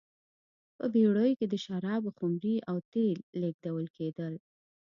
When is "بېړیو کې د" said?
0.93-1.55